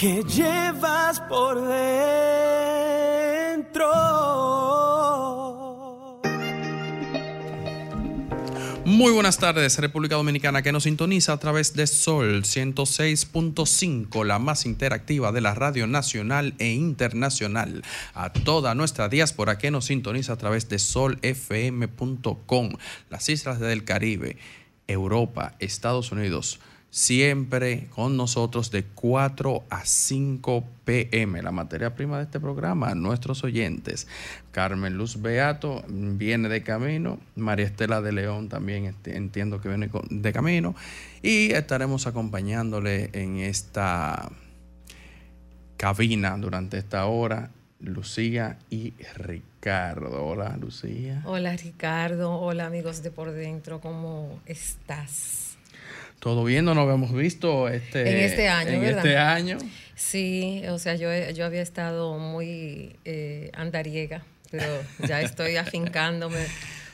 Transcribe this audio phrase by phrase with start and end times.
[0.00, 1.76] que llevas por dentro.
[8.86, 14.64] Muy buenas tardes, República Dominicana, que nos sintoniza a través de Sol 106.5, la más
[14.64, 17.82] interactiva de la radio nacional e internacional.
[18.14, 22.70] A toda nuestra diáspora que nos sintoniza a través de solfm.com,
[23.10, 24.38] las islas del Caribe,
[24.86, 26.58] Europa, Estados Unidos.
[26.92, 31.40] Siempre con nosotros de 4 a 5 pm.
[31.40, 34.08] La materia prima de este programa, nuestros oyentes.
[34.50, 37.20] Carmen Luz Beato viene de camino.
[37.36, 40.74] María Estela de León también entiendo que viene de camino.
[41.22, 44.28] Y estaremos acompañándole en esta
[45.76, 47.50] cabina durante esta hora.
[47.78, 50.26] Lucía y Ricardo.
[50.26, 51.22] Hola, Lucía.
[51.24, 55.49] Hola Ricardo, hola amigos de Por Dentro, ¿cómo estás?
[56.20, 58.98] Todo bien, no nos habíamos visto este, En este año, en ¿verdad?
[58.98, 59.58] este año.
[59.96, 64.66] Sí, o sea, yo, yo había estado muy eh, andariega, pero
[65.08, 66.46] ya estoy afincándome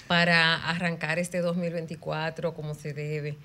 [0.06, 3.36] para arrancar este 2024 como se debe.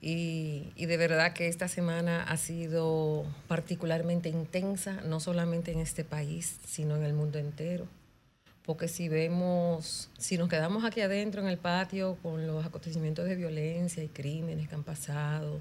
[0.00, 6.02] Y, y de verdad que esta semana ha sido particularmente intensa, no solamente en este
[6.02, 7.86] país, sino en el mundo entero.
[8.64, 13.34] Porque si vemos, si nos quedamos aquí adentro en el patio con los acontecimientos de
[13.34, 15.60] violencia y crímenes que han pasado,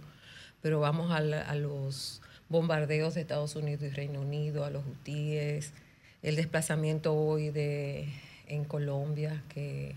[0.61, 4.85] pero vamos a, la- a los bombardeos de Estados Unidos y Reino Unido, a los
[4.85, 5.73] hutíes,
[6.21, 8.08] el desplazamiento hoy de,
[8.45, 9.95] en Colombia que,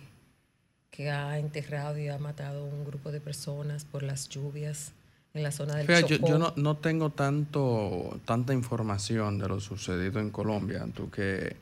[0.91, 4.93] que ha enterrado y ha matado un grupo de personas por las lluvias
[5.35, 6.29] en la zona del Fíjate, yo, Chocó.
[6.29, 10.87] yo no, no tengo tanto, tanta información de lo sucedido en Colombia.
[10.95, 11.57] Tú que,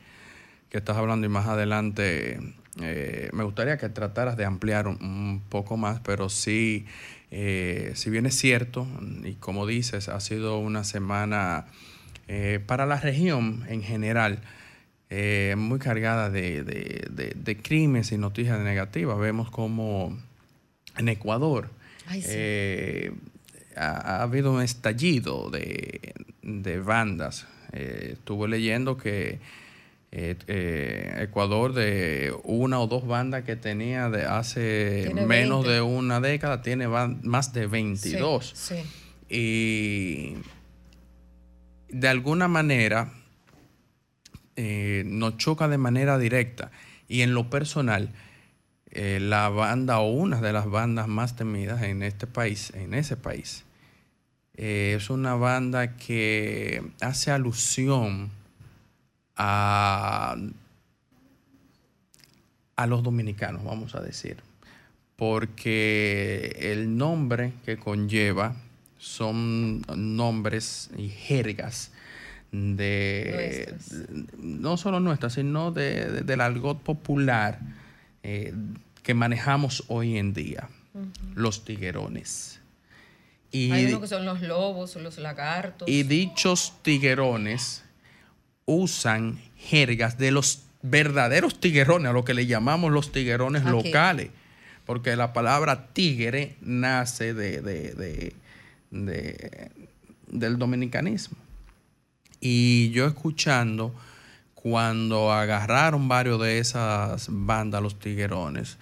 [0.73, 2.39] que estás hablando y más adelante,
[2.81, 6.87] eh, me gustaría que trataras de ampliar un, un poco más, pero sí,
[7.29, 8.87] eh, si bien es cierto,
[9.23, 11.67] y como dices, ha sido una semana
[12.27, 14.39] eh, para la región en general,
[15.55, 19.19] muy cargada de, de, de- de crímenes y noticias negativas.
[19.19, 20.17] Vemos como
[20.97, 21.69] en Ecuador
[22.07, 22.29] Ay, sí.
[23.77, 27.45] ha, ha habido un estallido de, de bandas.
[27.73, 29.37] Estuve leyendo que
[30.15, 35.71] eh, eh, Ecuador de una o dos bandas que tenía de hace Tiene menos 20.
[35.73, 38.83] de una década, tiene más de 22 Sí, sí.
[39.35, 40.37] y
[41.89, 43.11] de alguna manera
[44.55, 46.69] eh, nos choca de manera directa
[47.07, 48.09] y en lo personal
[48.91, 53.17] eh, la banda o una de las bandas más temidas en este país, en ese
[53.17, 53.63] país,
[54.55, 58.29] eh, es una banda que hace alusión
[59.37, 60.35] a,
[62.75, 64.37] a los dominicanos, vamos a decir,
[65.15, 68.55] porque el nombre que conlleva
[68.97, 71.91] son nombres y jergas
[72.51, 74.09] de Nuestras.
[74.37, 77.59] no solo nuestras, sino de, de- del argot popular
[78.21, 78.53] eh,
[79.01, 80.69] que manejamos hoy en día,
[81.35, 82.59] los tiguerones.
[83.51, 85.87] Y, Hay uno que son los lobos, los lagartos.
[85.89, 87.83] y dichos tiguerones
[88.65, 94.29] usan jergas de los verdaderos tiguerones, a lo que le llamamos los tiguerones locales,
[94.85, 98.33] porque la palabra tigre nace de, de- de-
[98.91, 99.71] de-
[100.27, 101.37] del dominicanismo.
[102.41, 103.95] Y yo escuchando
[104.55, 108.77] cuando agarraron varios de esas bandas, los tiguerones,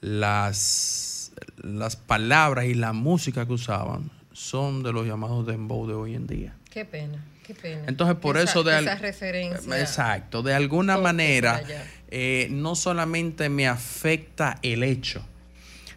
[0.00, 1.32] las,
[1.62, 6.26] las palabras y la música que usaban son de los llamados dembow de hoy en
[6.26, 6.54] día.
[6.70, 7.84] Qué pena, qué pena.
[7.86, 9.80] Entonces, por Esa- eso de al- esa referencia.
[9.80, 11.62] Exacto, de alguna manera
[12.08, 15.24] eh, no solamente me afecta el hecho,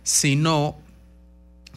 [0.04, 0.78] sino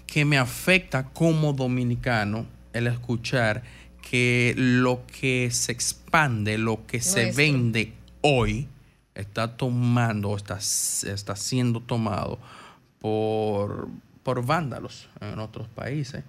[0.07, 3.63] que me afecta como dominicano el escuchar
[4.11, 8.69] que lo que se expande, lo que se vende hoy,
[9.15, 12.39] está tomando está, está siendo tomado
[12.99, 13.89] por,
[14.23, 16.25] por vándalos en otros países.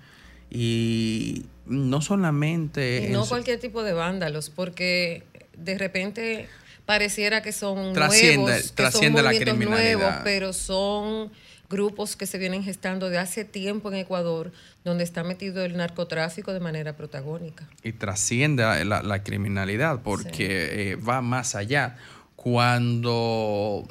[0.56, 3.08] Y no solamente...
[3.10, 5.24] Y no cualquier tipo de vándalos, porque
[5.58, 6.48] de repente
[6.86, 9.98] pareciera que son Trasciende- nuevos, que trasciende son la movimientos criminalidad.
[9.98, 11.32] nuevos, pero son
[11.70, 14.52] grupos que se vienen gestando de hace tiempo en Ecuador,
[14.84, 17.68] donde está metido el narcotráfico de manera protagónica.
[17.84, 21.98] Y trasciende la, criminalidad porque eh, va más allá.
[22.36, 23.88] Cuando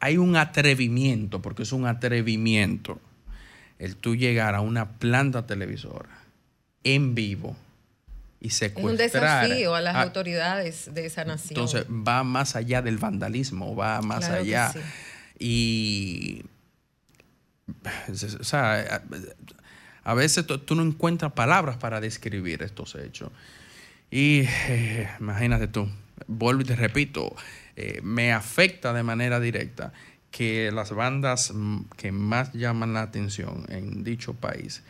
[0.00, 3.00] hay un atrevimiento, porque es un atrevimiento,
[3.78, 6.08] el tú llegar a una planta televisora
[6.84, 7.56] en vivo
[8.40, 8.94] y secuestrar.
[8.94, 11.58] Es un desafío a las autoridades de esa nación.
[11.58, 14.72] Entonces va más allá del vandalismo, va más allá.
[15.38, 16.42] Y.
[18.08, 19.02] O sea,
[20.04, 23.30] a, veces tú no encuentras palabras para describir estos hechos.
[24.10, 25.88] Y eh, imagínate tú,
[26.28, 27.34] vuelvo y te repito,
[27.74, 29.92] eh, me afecta de manera directa
[30.36, 31.54] que las bandas
[31.96, 34.82] que más llaman la atención en dicho país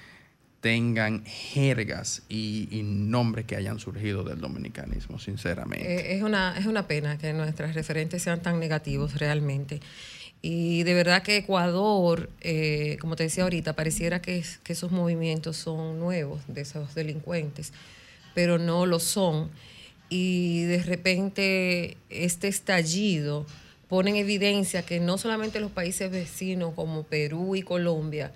[0.61, 5.87] tengan jergas y, nombres que hayan surgido del dominicanismo, sinceramente.
[5.87, 9.79] Eh, es, una, es una pena que nuestras referentes sean tan negativos realmente.
[10.43, 16.01] Y de verdad que Ecuador, eh, como te decía ahorita, pareciera que esos movimientos son
[16.01, 17.73] nuevos de esos delincuentes,
[18.35, 19.51] pero no lo son.
[20.09, 23.47] Y de repente este estallido
[23.89, 28.33] pone en evidencia que no solamente los países vecinos como Perú y Colombia,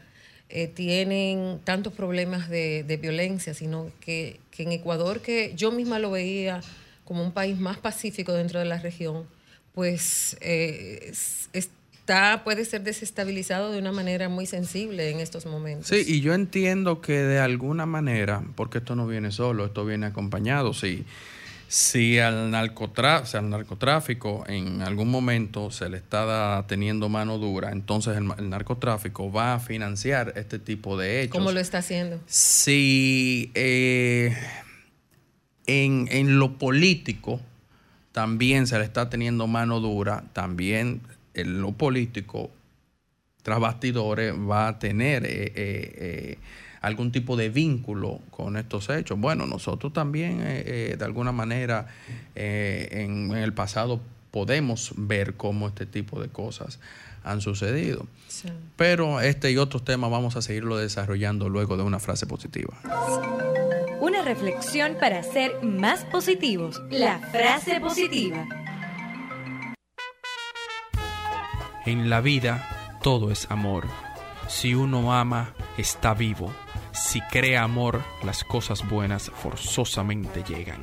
[0.49, 6.61] eh, tienen tantos problemas de, violencia, sino que, en Ecuador, que yo misma lo veía
[7.05, 9.27] como un país más pacífico dentro de la región,
[9.75, 11.13] pues eh,
[11.53, 15.87] está, puede ser desestabilizado de una manera muy sensible en estos momentos.
[15.87, 20.07] Sí, y yo entiendo que de alguna manera, porque esto no viene solo, esto viene
[20.07, 21.07] acompañado, sí
[22.21, 29.31] al, al narcotráfico en algún momento se le está teniendo mano dura, entonces el, narcotráfico
[29.31, 31.33] va a financiar este tipo de hechos.
[31.33, 32.21] ¿Cómo lo está haciendo?
[32.27, 34.37] Si eh,
[35.67, 37.41] en, en lo político
[38.11, 41.01] también se le está teniendo mano dura, también
[41.35, 42.51] en lo político,
[43.43, 45.25] tras bastidores, va a tener...
[45.25, 46.39] Eh, eh,
[46.81, 49.19] algún tipo de vínculo con estos hechos.
[49.19, 51.89] Bueno, nosotros también eh, eh, de alguna manera
[52.35, 54.01] eh, en, el pasado
[54.31, 56.79] podemos ver cómo este tipo de cosas
[57.23, 58.07] han sucedido.
[58.77, 62.75] Pero este y otros temas vamos a seguirlo desarrollando luego de una frase positiva.
[64.01, 66.81] Una reflexión para ser más positivos.
[66.91, 68.47] La frase positiva.
[71.85, 73.87] En la vida todo es amor.
[74.49, 76.53] Si uno ama, está vivo.
[77.03, 80.81] Si crea amor, las cosas buenas forzosamente llegan.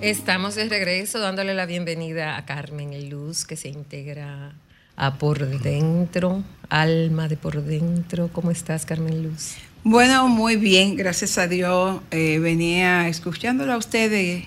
[0.00, 4.52] Estamos de regreso dándole la bienvenida a Carmen Luz, que se integra
[4.94, 8.28] a Por Dentro, Alma de Por Dentro.
[8.32, 9.56] ¿Cómo estás, Carmen Luz?
[9.82, 12.00] Bueno, muy bien, gracias a Dios.
[12.12, 14.46] Eh, venía escuchándola a ustedes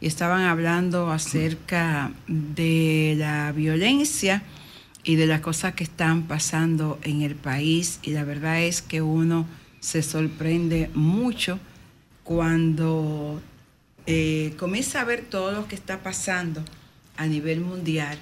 [0.00, 4.44] y estaban hablando acerca de la violencia
[5.04, 9.02] y de las cosas que están pasando en el país y la verdad es que
[9.02, 9.46] uno
[9.78, 11.58] se sorprende mucho
[12.24, 13.42] cuando
[14.06, 16.62] eh, comienza a ver todo lo que está pasando
[17.16, 18.18] a nivel mundial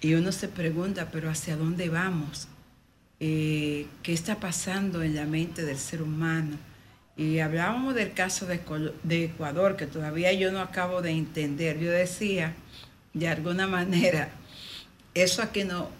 [0.00, 2.48] y uno se pregunta, pero ¿hacia dónde vamos?
[3.20, 6.56] Eh, ¿Qué está pasando en la mente del ser humano?
[7.18, 8.60] Y hablábamos del caso de,
[9.02, 11.78] de Ecuador, que todavía yo no acabo de entender.
[11.78, 12.54] Yo decía,
[13.12, 14.30] de alguna manera,
[15.12, 15.90] eso aquí no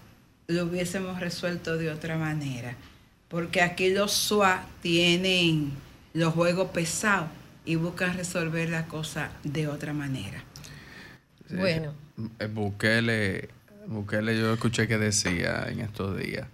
[0.47, 2.75] lo hubiésemos resuelto de otra manera,
[3.29, 5.73] porque aquí los SWA tienen
[6.15, 7.29] los juegos pesados
[7.71, 10.43] y buscan resolver la cosa de otra manera.
[11.51, 11.95] Bueno.
[12.41, 13.49] Eh, Bukele,
[13.87, 16.49] Bukele yo escuché que decía en estos días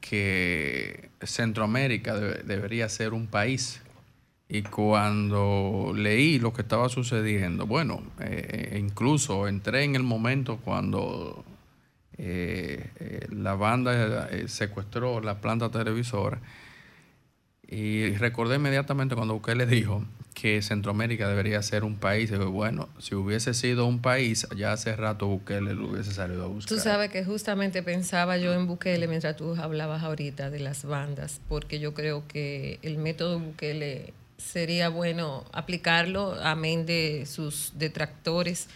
[0.00, 3.82] que Centroamérica debería ser un país.
[4.48, 11.44] Y cuando leí lo que estaba sucediendo, bueno, eh, incluso entré en el momento cuando
[12.16, 16.40] eh, la banda secuestró la planta televisora
[17.70, 20.02] y recordé inmediatamente cuando Bukele dijo
[20.40, 22.30] que Centroamérica debería ser un país.
[22.38, 26.68] bueno, si hubiese sido un país, ya hace rato Bukele lo hubiese salido a buscar.
[26.68, 31.40] Tú sabes que justamente pensaba yo en Bukele mientras tú hablabas ahorita de las bandas,
[31.48, 38.68] porque yo creo que el método Bukele sería bueno aplicarlo, amén de sus detractores,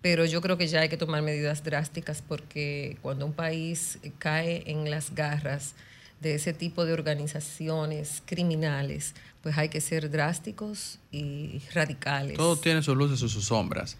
[0.00, 4.62] pero yo creo que ya hay que tomar medidas drásticas porque cuando un país cae
[4.70, 5.74] en las garras,
[6.20, 12.36] de ese tipo de organizaciones criminales, pues hay que ser drásticos y radicales.
[12.36, 13.96] Todo tiene sus luces y sus sombras.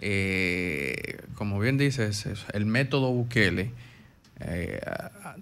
[0.00, 3.70] Eh, como bien dices, el método Bukele
[4.40, 4.80] eh,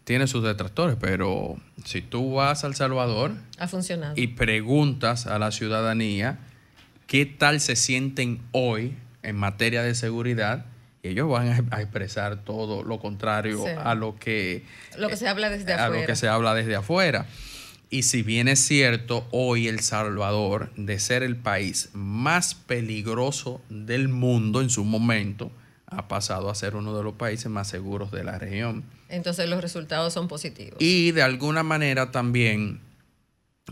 [0.04, 4.14] tiene sus detractores, pero si tú vas al Salvador ha funcionado.
[4.16, 6.38] y preguntas a la ciudadanía
[7.06, 10.66] qué tal se sienten hoy en materia de seguridad,
[11.02, 14.64] ellos van a expresar todo lo contrario a lo que,
[14.99, 17.26] lo que se habla desde a lo que se habla desde afuera.
[17.92, 24.09] Y si bien es cierto, hoy El Salvador, de ser el país más peligroso del
[24.09, 25.50] mundo en su momento,
[25.87, 28.85] ha pasado a ser uno de los países más seguros de la región.
[29.09, 30.76] Entonces los resultados son positivos.
[30.78, 32.80] Y de alguna manera también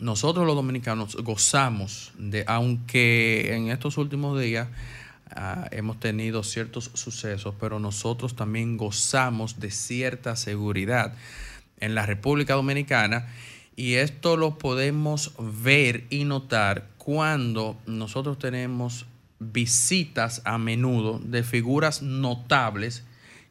[0.00, 4.68] nosotros los dominicanos gozamos de, aunque en estos últimos días
[5.34, 11.14] Ah, hemos tenido ciertos sucesos, pero nosotros también gozamos de cierta seguridad
[11.80, 13.26] en la República Dominicana
[13.76, 19.06] y esto lo podemos ver y notar cuando nosotros tenemos
[19.38, 23.04] visitas a menudo de figuras notables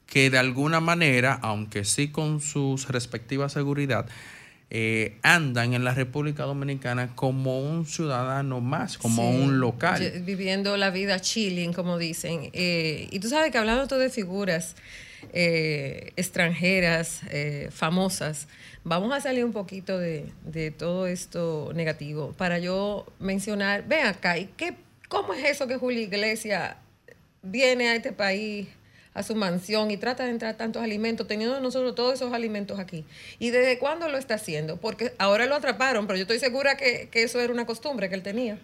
[0.06, 4.08] que de alguna manera, aunque sí con su respectiva seguridad,
[4.70, 10.22] eh, andan en la República Dominicana como un ciudadano más, como un local.
[10.26, 12.50] Viviendo la vida chilling, como dicen.
[12.52, 14.76] Eh, y tú sabes que hablando todo de figuras
[15.32, 17.22] eh, extranjeras,
[17.72, 18.50] famosas,
[18.84, 24.38] vamos a salir un poquito de, de, todo esto negativo para yo mencionar, ven acá,
[24.38, 24.76] ¿y qué,
[25.08, 26.76] cómo es eso que Julio Iglesias
[27.42, 28.68] viene a este país?
[29.18, 33.04] A su mansión y trata de entrar tantos alimentos, teniendo nosotros todos esos alimentos aquí.
[33.40, 34.78] ¿Y desde cuándo lo está haciendo?
[34.78, 38.22] Porque ahora lo atraparon, pero yo estoy segura que, eso era una costumbre que él
[38.22, 38.60] tenía.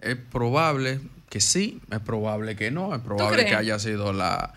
[0.00, 0.98] Es probable
[1.30, 4.54] que sí, es probable que no, es probable que haya sido la,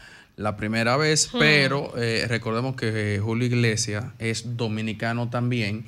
[0.57, 1.37] primera vez, hmm.
[1.37, 5.85] pero eh, recordemos que Julio Iglesias es dominicano también.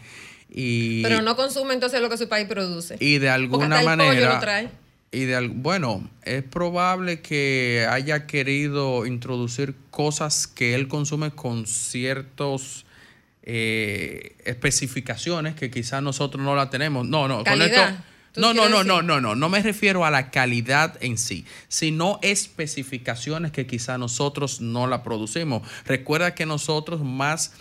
[0.51, 2.95] Y, pero no consume entonces lo que su país produce.
[2.99, 4.69] Y de alguna manera...
[5.11, 12.85] y de, bueno, es probable que haya querido introducir cosas que él consume con ciertas
[13.43, 17.07] eh, especificaciones que quizás nosotros no la tenemos.
[17.07, 17.81] No, no, con esto.
[18.35, 22.19] No, no, no, no, no, no, no me refiero a la calidad en sí, sino
[22.21, 25.67] especificaciones que quizás nosotros no la producimos.
[25.85, 27.53] Recuerda que nosotros más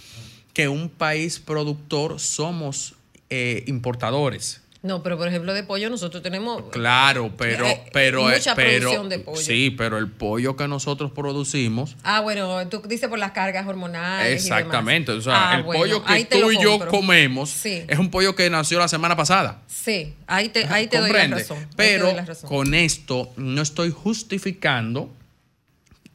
[0.52, 2.94] que un país productor somos
[3.30, 4.62] eh, importadores.
[4.87, 9.18] No, pero por ejemplo de pollo nosotros tenemos Claro, pero eh, pero mucha producción de
[9.18, 9.40] pollo.
[9.40, 14.42] Sí, pero el pollo que nosotros producimos Ah, bueno, tú dices por las cargas hormonales
[14.42, 18.49] Exactamente, o sea, ah, el pollo que tú y yo comemos es un pollo que
[18.49, 19.62] nació la semana pasada.
[19.66, 21.68] Sí, ahí te ahí te doy la razón.
[21.77, 22.14] Pero
[22.46, 25.15] con esto no estoy justificando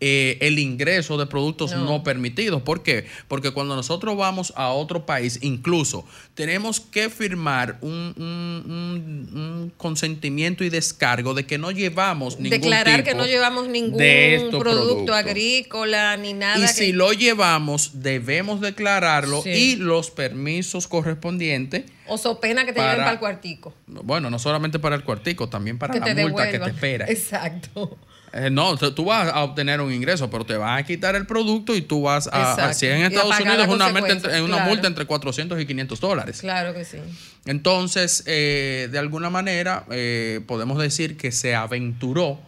[0.03, 1.85] eh, el ingreso de productos no.
[1.85, 2.03] No.
[2.03, 2.63] permitidos.
[2.63, 3.05] ¿Por qué?
[3.27, 9.73] Porque cuando nosotros vamos a otro país, incluso tenemos que firmar un, un- un- un
[9.77, 15.13] consentimiento y descargo de que no llevamos ningún Declarar que no llevamos ningún de producto
[15.13, 16.57] agrícola ni nada.
[16.57, 19.49] Y que- si lo llevamos, debemos declararlo Sí.
[19.51, 21.83] y los permisos correspondientes.
[22.07, 23.73] O so pena que te para- lleven para el cuartico.
[23.85, 27.05] Bueno, no solamente para el cuartico, también para Que la multa que te espera.
[27.09, 27.97] Exacto.
[28.33, 31.75] Eh, no, tú vas a obtener un ingreso, pero te van a quitar el producto
[31.75, 32.73] y tú vas a.
[32.73, 34.69] Si en a Estados Unidos, una, multa consecuencias, entre, es una claro.
[34.69, 36.39] multa entre 400 y 500 dólares.
[36.39, 36.97] Claro que sí.
[37.45, 42.39] Entonces, eh, de alguna manera, eh, podemos decir que se aventuró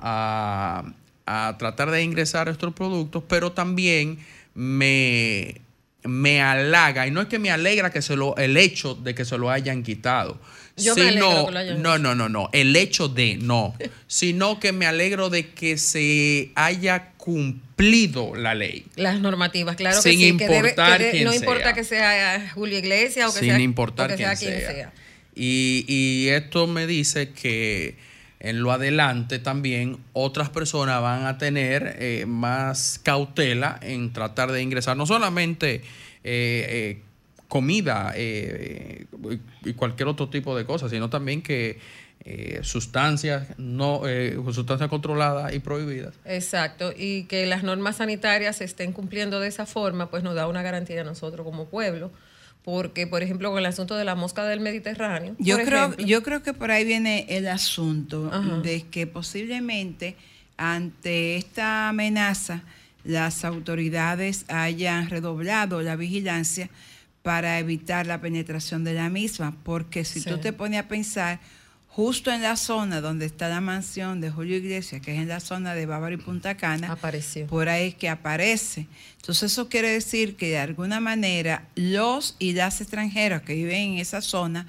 [0.00, 0.84] a,
[1.26, 4.18] a tratar de ingresar estos productos, pero también
[4.54, 5.60] me,
[6.02, 9.24] me halaga, y no es que me alegra que se lo, el hecho de que
[9.24, 10.38] se lo hayan quitado.
[10.76, 13.74] Yo me alegro sino- que lo hayan no, no, no, no, el hecho de no,
[14.06, 18.86] sino que me alegro de que se haya cumplido la ley.
[18.96, 20.36] Las normativas, claro Sin que sí.
[20.36, 21.40] que debe- importar que quién no sea.
[21.40, 24.70] importa que sea Julio Iglesias o que sin sea, importar que quién sea quien sea.
[24.72, 24.92] sea.
[25.34, 27.96] Y, y esto me dice que
[28.40, 34.62] en lo adelante también otras personas van a tener eh, más cautela en tratar de
[34.62, 35.82] ingresar no solamente eh,
[36.24, 37.02] eh,
[37.56, 39.06] comida eh,
[39.64, 41.78] y cualquier otro tipo de cosas, sino también que
[42.22, 46.14] eh, sustancias no eh, sustancias controladas y prohibidas.
[46.26, 50.48] Exacto, y que las normas sanitarias se estén cumpliendo de esa forma, pues nos da
[50.48, 52.10] una garantía a nosotros como pueblo,
[52.62, 56.04] porque por ejemplo con el asunto de la mosca del Mediterráneo, Yo por creo, ejemplo,
[56.04, 58.58] yo creo que por ahí viene el asunto Ajá.
[58.58, 60.14] de que posiblemente
[60.58, 62.64] ante esta amenaza
[63.02, 66.68] las autoridades hayan redoblado la vigilancia
[67.26, 70.30] para evitar la penetración de la misma, porque si Sí.
[70.30, 71.40] tú te pones a pensar,
[71.88, 75.40] justo en la zona donde está la mansión de Julio Iglesias, que es en la
[75.40, 77.48] zona de Bávaro y Punta Cana, apareció.
[77.48, 78.86] por ahí es que aparece.
[79.16, 83.98] Entonces eso quiere decir que de alguna manera los y las extranjeros que viven en
[83.98, 84.68] esa zona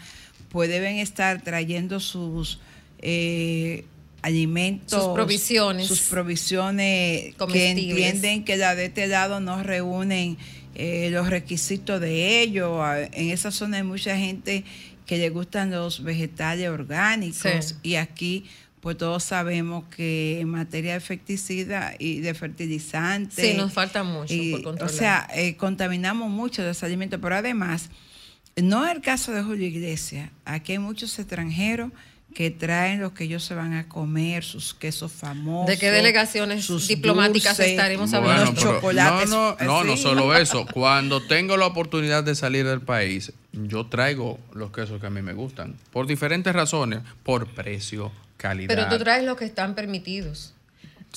[0.50, 2.60] pues deben estar trayendo sus
[3.04, 3.86] eh,
[4.24, 5.88] alimentos, Sus provisiones.
[5.88, 10.38] sus provisiones que entienden que la de este lado no reúnen
[10.80, 12.80] eh, los requisitos de ellos.
[13.12, 14.64] En esa zona hay mucha gente
[15.08, 17.76] que le gustan los vegetales orgánicos Sí.
[17.82, 18.46] y aquí
[18.82, 24.52] pues todos sabemos que en materia de y de fertilizantes Sí, nos falta mucho y,
[24.62, 27.90] por o sea eh, contaminamos mucho los alimentos pero además
[28.56, 31.92] no es el caso de Julio Iglesias aquí hay muchos extranjeros
[32.34, 36.66] que traen lo que ellos se van a comer sus quesos famosos ¿De qué delegaciones
[36.66, 38.52] sus diplomáticas dulces, estaremos Bueno, hablando?
[38.52, 40.66] unos pero- chocolates No, no, no, no solo eso.
[40.72, 45.22] Cuando tengo la oportunidad de salir del país, yo traigo los quesos que a mí
[45.24, 45.76] me gustan.
[45.92, 47.00] Por diferentes razones.
[47.24, 48.68] Por precio, calidad.
[48.68, 50.54] Pero tú traes los que están permitidos.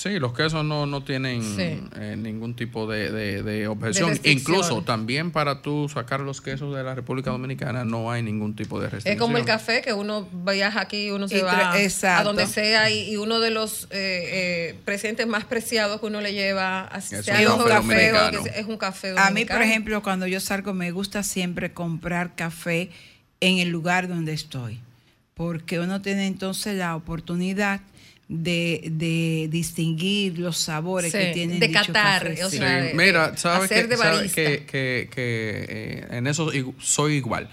[0.03, 1.79] Sí, los quesos no, no tienen Sí.
[1.97, 4.19] eh, ningún tipo de, de- de objeción.
[4.25, 8.81] Incluso también para tú sacar los quesos de la República Dominicana no hay ningún tipo
[8.81, 9.19] de Es restricción.
[9.19, 13.11] como el café, que uno viaja aquí, uno se Y va a donde sea y,
[13.11, 17.05] y uno de los eh, eh, presentes más preciados que uno le lleva a Es
[17.05, 20.93] sea un café o es un café A mí, por ejemplo, cuando yo salgo, me
[20.93, 22.89] gusta siempre comprar café
[23.41, 24.81] en el lugar donde estoy,
[25.35, 27.81] porque uno tiene entonces la oportunidad
[28.33, 32.45] de, de distinguir los sabores Sí, que tienen de catar, café.
[32.45, 34.35] o Sí, sea, de- mira, de sabes hacer que, de sabe barista.
[34.37, 37.51] que, que- que, eh, en eso soy igual.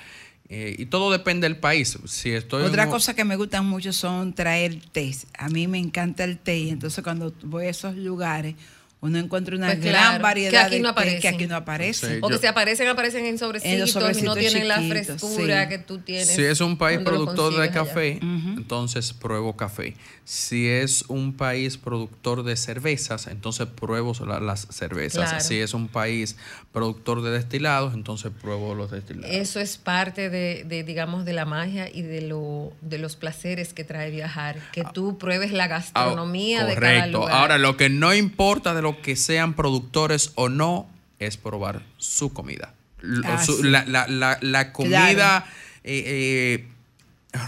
[0.49, 1.97] Eh, y todo depende del país.
[2.05, 5.11] Si estoy Otra cosa que me gustan mucho son traer té.
[5.37, 8.53] A mí me encanta el té, y entonces cuando voy a esos lugares,
[8.99, 11.33] uno encuentra una Pues gran claro, variedad que aquí de no que aparecen.
[11.35, 12.07] aquí no aparece.
[12.15, 12.19] Sí.
[12.21, 15.69] o que se aparecen, aparecen en sobrecitos, y no tienen la frescura sí.
[15.69, 16.27] que tú tienes.
[16.29, 19.95] Si es un país productor de café, entonces pruebo café.
[20.25, 25.29] Si es un país productor de cervezas, entonces pruebo la- las cervezas.
[25.29, 25.43] Claro.
[25.43, 26.35] Si es un país
[26.73, 29.33] productor de destilados, entonces pruebo los destilados.
[29.33, 33.73] Eso es parte de, de, digamos, de la magia y de, lo, de los placeres
[33.73, 34.57] que trae viajar.
[34.73, 37.17] Que tú pruebes la Ah, gastronomía de cada Correcto.
[37.19, 37.33] lugar.
[37.35, 42.73] Ahora, lo que no importa de que sean productores o no, es probar su comida.
[43.03, 43.63] L- Ah, su- sí.
[43.69, 45.45] la, la- la- la comida Claro.
[45.83, 46.67] eh, eh,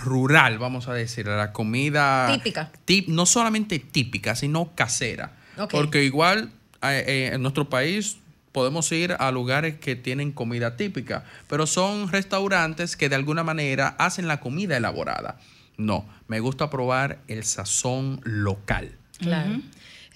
[0.03, 2.31] rural, vamos a decir, la comida...
[2.33, 2.71] Típica.
[2.85, 5.33] tip- no solamente típica, sino casera.
[5.71, 6.51] Porque igual
[6.83, 8.17] eh, eh, en nuestro país
[8.51, 13.89] podemos ir a lugares que tienen comida típica, pero son restaurantes que de alguna manera
[13.99, 15.37] hacen la comida elaborada.
[15.77, 18.95] No, me gusta probar el sazón local.
[19.17, 19.59] Claro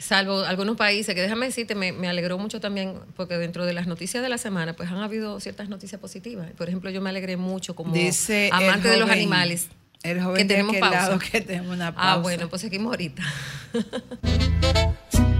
[0.03, 4.21] salvo algunos países, que déjame decirte, me, alegró mucho también, porque dentro de las noticias
[4.21, 6.51] de la semana, pues han habido ciertas noticias positivas.
[6.57, 9.69] Por ejemplo, yo me alegré mucho como Dice amante de los animales.
[10.03, 11.17] El joven que tenemos pausa.
[11.31, 12.11] Que tenemos una ah, pausa.
[12.11, 13.23] Ah, bueno, pues seguimos ahorita.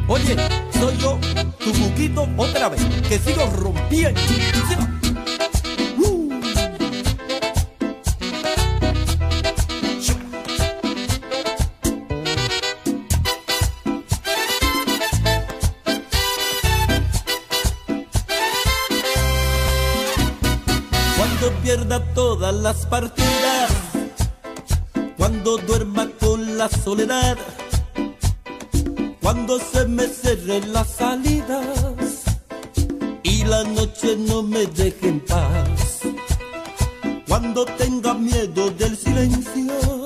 [0.08, 0.36] Oye,
[0.72, 1.20] soy yo,
[1.60, 4.22] tu buquito otra vez, que sigo rompiendo.
[21.76, 23.72] pierda todas las partidas.
[25.18, 27.36] Cuando duerma con la soledad.
[29.20, 32.26] Cuando se me cierren las salidas.
[33.24, 36.02] Y la noche no me deje en paz.
[37.28, 40.06] Cuando tenga miedo del silencio.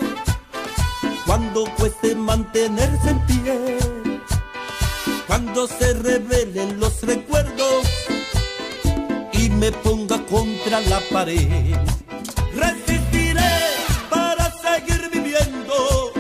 [1.25, 3.77] Cuando cueste mantenerse en pie.
[5.27, 7.87] Cuando se revelen los recuerdos
[9.60, 11.76] me ponga contra la pared.
[12.54, 13.56] Resistiré
[14.10, 16.12] para seguir viviendo,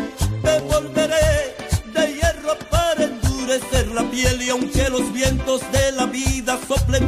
[0.43, 1.55] me volveré
[1.93, 7.06] de hierro para endurecer la piel y aunque los vientos de la vida soplen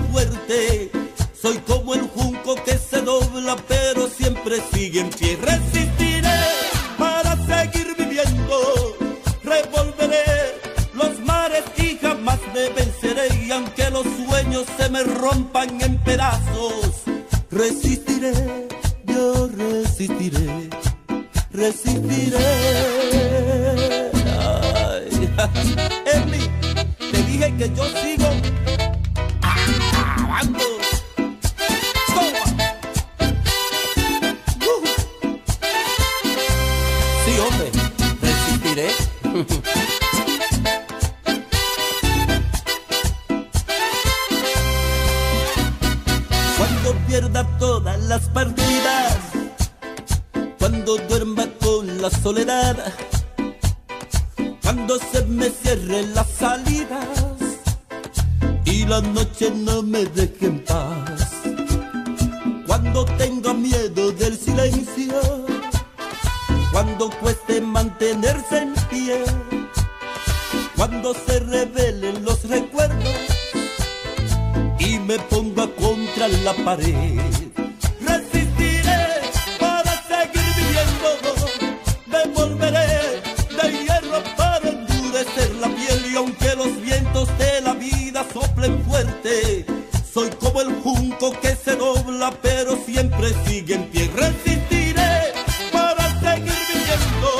[93.19, 94.11] siempre sigue en pie.
[94.15, 95.33] Resistiré
[95.71, 97.31] para seguir viviendo,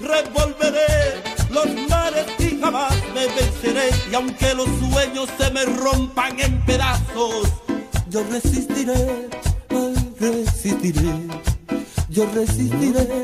[0.00, 3.90] revolveré los mares y jamás me venceré.
[4.10, 7.48] Y aunque los sueños se me rompan en pedazos,
[8.08, 9.28] yo resistiré,
[10.20, 11.12] resistiré,
[12.08, 13.15] yo resistiré.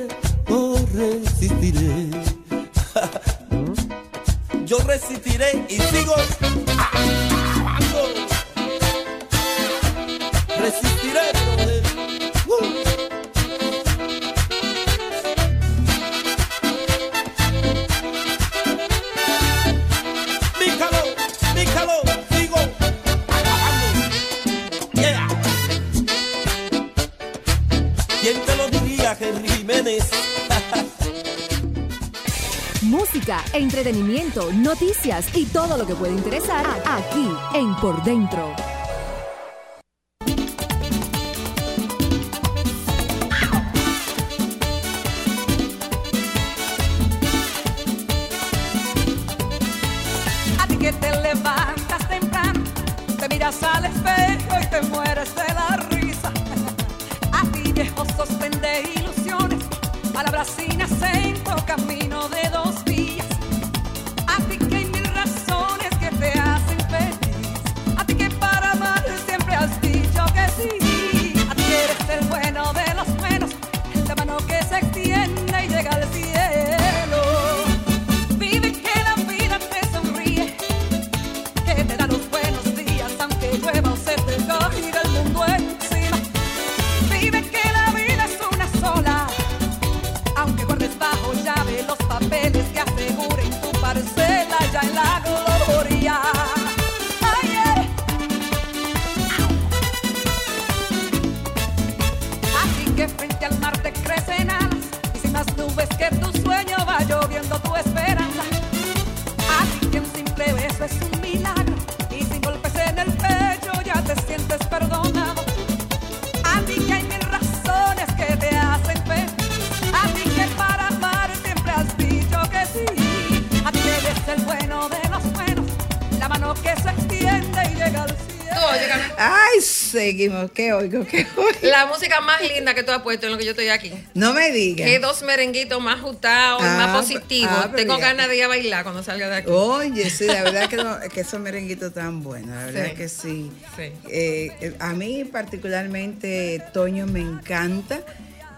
[130.12, 130.50] Seguimos.
[130.52, 131.04] ¿Qué oigo?
[131.06, 131.48] ¿Qué oigo?
[131.62, 133.90] La música más linda que tú has puesto en lo que yo estoy aquí.
[134.14, 134.86] No me digas.
[134.86, 137.50] Que dos merenguitos más ajustados Ah, más positivos.
[137.52, 138.08] ah, Tengo ya.
[138.08, 139.50] ganas de ir a bailar cuando salga de aquí.
[139.50, 142.94] Oye, sí, la verdad que, no- que esos merenguitos tan buenos, la verdad Sí.
[142.96, 143.50] que sí.
[143.76, 143.82] Sí.
[144.08, 148.00] Eh, eh, a mí particularmente Toño me encanta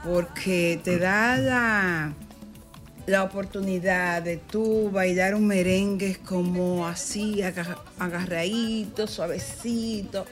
[0.05, 2.13] porque te da la,
[3.07, 10.27] la oportunidad de tú bailar un merengue como así, aga- agarradito, suavecito.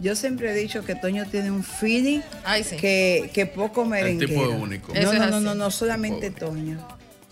[0.00, 2.76] Yo siempre he dicho que Toño tiene un feeling Ay, sí.
[2.76, 4.26] que, que poco merengue.
[4.26, 4.92] tipo es único.
[4.94, 6.86] No, no, no, no, no solamente Toño.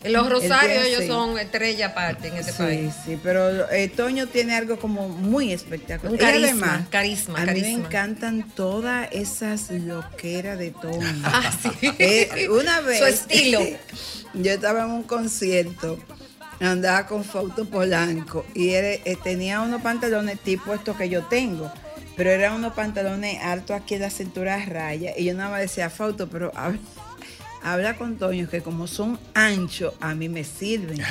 [0.05, 1.07] Los Rosarios, ellos sí.
[1.09, 2.95] son estrella aparte en este Sí, país.
[3.05, 6.13] sí, pero eh, Toño tiene algo como muy espectacular.
[6.13, 7.87] Un Y carisma, además, carisma, a mí me carisma.
[7.87, 11.01] encantan todas esas loqueras de Toño.
[11.25, 11.71] Ah, sí.
[11.99, 12.99] Eh, una vez.
[12.99, 13.61] Su estilo.
[14.35, 15.99] Yo estaba en un concierto,
[16.61, 21.73] andaba con Fausto Polanco y él, eh, tenía unos pantalones tipo estos que yo tengo.
[22.17, 25.13] Pero eran unos pantalones altos aquí en la cintura a raya.
[25.17, 26.79] Y yo nada más decía, Fausto, pero habla,
[27.63, 30.99] habla con Toño, que como son anchos, a mí me sirven.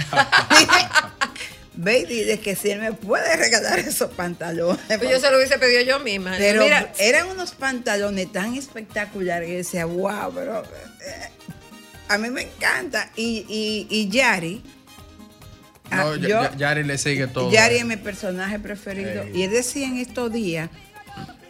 [1.78, 4.80] Ve y dile que si él me puede regalar esos pantalones.
[4.88, 6.34] Pues yo se lo hubiese pedido yo misma.
[6.38, 11.30] Pero Mira, eran unos pantalones tan espectaculares que yo decía, wow, pero eh,
[12.08, 13.12] a mí me encanta.
[13.18, 14.64] Y, y, y Yari,
[15.92, 17.52] ah, No, Ya- yo- Ya- Yari le sigue todo.
[17.52, 19.28] Yari es mi personaje preferido.
[19.34, 20.70] Y él decía en estos días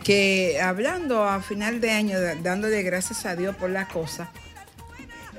[0.06, 4.30] que hablando a final de año, dándole gracias a Dios por la cosa,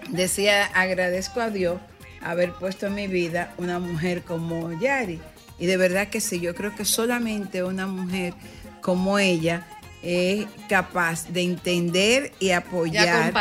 [0.09, 1.81] decía, agradezco a Dios
[2.21, 5.21] haber puesto en mi vida una mujer como Yari.
[5.61, 8.35] Y de verdad que sí, yo creo que solamente una mujer
[8.81, 9.69] como ella
[10.03, 13.33] es capaz de entender y apoyar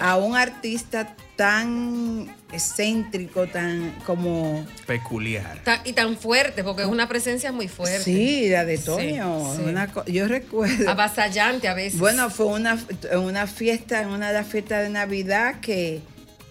[0.00, 4.66] a un artista tan excéntrico, tan como...
[4.86, 5.60] Peculiar.
[5.64, 8.02] ta- y tan fuerte, porque es una presencia muy fuerte.
[8.04, 9.54] Sí, la de Toño.
[9.56, 9.62] sí.
[9.62, 10.88] una co- yo recuerdo.
[10.90, 11.98] Avasallante a veces.
[11.98, 12.78] Bueno, fue una,
[13.10, 16.00] en una fiesta, en una de las fiestas de Navidad que.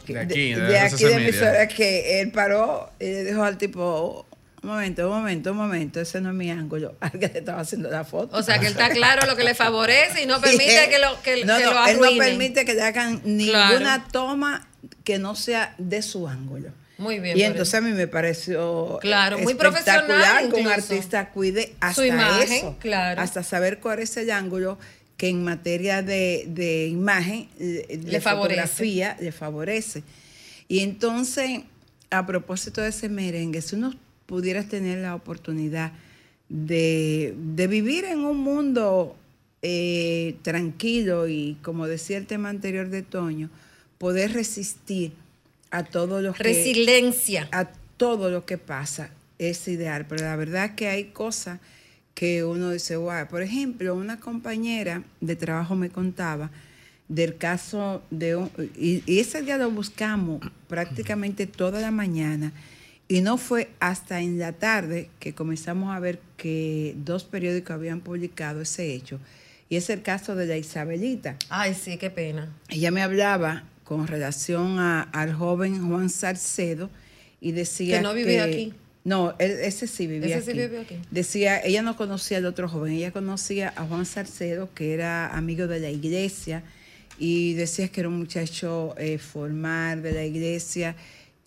[0.05, 3.43] que- De aquí, de de Rosa aquí de emisora, que él paró y le dijo
[3.43, 4.25] al tipo:
[4.63, 6.95] Un momento, un momento, un momento, ese no es mi ángulo.
[7.01, 8.35] Alguien le estaba haciendo la foto.
[8.37, 10.89] O sea, que él está claro lo que le favorece y no permite Y él-
[10.89, 12.17] que lo, que, no, que no, lo él no arruinen.
[12.17, 13.69] permite que le hagan Claro.
[13.73, 14.67] ninguna toma
[15.03, 16.69] que no sea de su ángulo.
[16.97, 17.37] Muy bien.
[17.37, 22.05] Y entonces a mí me pareció Claro, muy profesional que un artista cuide hasta Su
[22.05, 23.21] imagen, eso, claro.
[23.21, 24.77] hasta saber cuál es el ángulo
[25.15, 28.55] que en materia de, de imagen, le, de favorece.
[28.61, 30.03] fotografía, le favorece.
[30.67, 31.61] Y entonces,
[32.09, 33.93] a propósito de ese merengue, si uno
[34.25, 35.91] pudiera tener la oportunidad
[36.49, 39.15] de, de vivir en un mundo
[39.61, 43.49] eh, tranquilo y, como decía el tema anterior de Toño,
[43.99, 45.13] poder resistir
[45.69, 47.47] a todo lo que Resiliencia.
[47.51, 47.65] a
[47.97, 51.59] todo lo que pasa es ideal, pero la verdad es que hay cosas
[52.15, 56.49] que uno dice, wow, por ejemplo, una compañera de trabajo me contaba
[57.07, 62.53] del caso de un, y, y ese día lo buscamos prácticamente toda la mañana
[63.07, 68.01] y no fue hasta en la tarde que comenzamos a ver que dos periódicos habían
[68.01, 69.19] publicado ese hecho
[69.69, 71.37] y es el caso de la Isabelita.
[71.49, 72.51] Ay, sí, qué pena.
[72.69, 76.91] Ella me hablaba con relación a- al joven Juan Salcedo
[77.41, 78.71] y decía Que no vivía aquí.
[79.03, 80.59] No, él- ese sí vivía Ese sí aquí.
[80.59, 80.95] vivió aquí.
[81.09, 85.65] Decía, ella no conocía al otro joven, ella conocía a Juan Salcedo, que era amigo
[85.65, 86.61] de la iglesia,
[87.17, 90.95] y decía que era un muchacho eh, formal de la iglesia,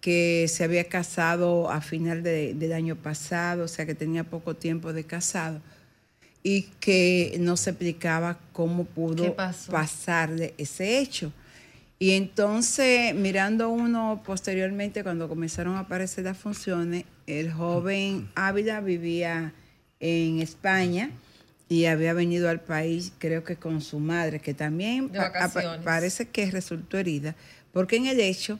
[0.01, 4.57] que se había casado a final de- del año pasado, o sea que tenía poco
[4.57, 5.61] tiempo de casado
[6.43, 9.37] y que no se explicaba cómo ¿Qué pudo
[9.71, 11.33] pasarle ese hecho.
[12.03, 19.53] Y entonces, mirando uno posteriormente, cuando comenzaron a aparecer las funciones, el joven Ávila vivía
[20.01, 21.11] en España
[21.69, 25.13] y había venido al país, creo que con su madre, que también
[25.85, 27.37] parece que resultó herida,
[27.73, 28.59] porque en el hecho,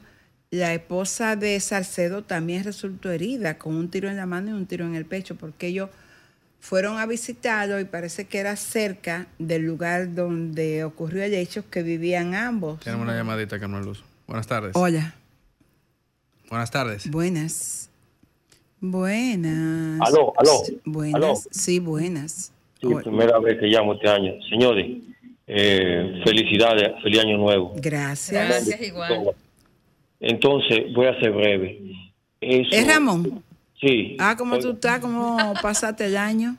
[0.49, 4.67] la esposa de Salcedo también resultó herida, con un tiro en la mano y un
[4.67, 5.89] tiro en el pecho, porque ellos
[6.63, 11.83] fueron a visitarlo y parece que era cerca del lugar donde ocurrió el hecho que
[11.83, 12.79] vivían ambos.
[12.79, 14.01] Tenemos una llamadita, Carmen Luz.
[14.27, 14.71] Buenas tardes.
[14.73, 15.13] Hola,
[16.49, 17.11] Buenas tardes.
[17.11, 17.89] buenas.
[18.79, 19.99] Buenas.
[20.07, 21.15] Aló, aló, Buenas.
[21.15, 21.33] aló.
[21.51, 22.53] Sí, buenas.
[22.79, 23.01] Sí, Hola.
[23.01, 24.31] primera vez que llamo este año.
[24.49, 25.01] Señores,
[25.47, 27.73] eh, felicidades, feliz año nuevo.
[27.75, 28.47] Gracias.
[28.47, 29.31] Gracias, igual.
[30.21, 31.91] Entonces, voy a ser breve.
[32.39, 33.43] Eso- ¿Es Ramón?
[33.83, 34.15] Sí.
[34.17, 34.99] Ah, ¿cómo tú estás?
[34.99, 36.55] ¿Cómo pasaste el año?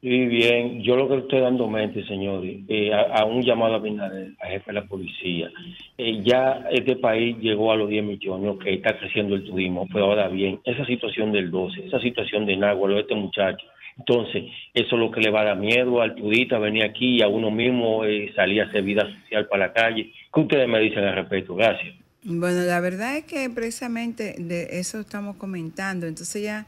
[0.00, 0.80] Sí, bien.
[0.84, 4.46] Yo lo que estoy dando mente, señores, eh, a, a un llamado a Binader, a
[4.46, 5.50] jefe de la policía.
[5.96, 10.04] Eh, ya este país llegó a los 10 millones, que está creciendo el turismo, pero
[10.04, 13.66] ahora bien, esa situación del 12, esa situación de Náhuatl, de este muchacho,
[13.98, 17.22] Entonces, eso es lo que le va a dar miedo al turista venir aquí y
[17.22, 20.12] a uno mismo eh, salir a hacer vida social para la calle.
[20.32, 21.56] ¿Qué ustedes me dicen al respecto?
[21.56, 21.96] Gracias.
[22.24, 26.06] Bueno, la verdad es que precisamente de eso estamos comentando.
[26.06, 26.66] Entonces ya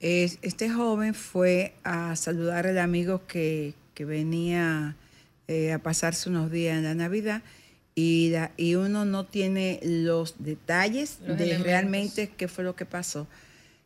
[0.00, 4.96] eh, este joven fue a saludar al amigo que, que venía
[5.48, 7.42] eh, a pasarse unos días en la Navidad
[7.94, 11.66] y, la- y uno no tiene los detalles Los de elementos.
[11.66, 13.26] realmente qué fue lo que pasó.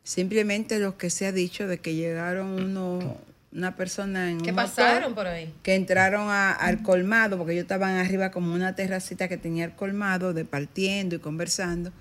[0.05, 3.19] Simplemente lo que se ha dicho de que llegaron uno,
[3.53, 5.55] una persona en ¿Qué un pasaron motor, por ahí?
[5.63, 9.73] que entraron a- al colmado, porque ellos estaban arriba como una terracita que tenía el
[9.73, 11.93] colmado, departiendo y conversando,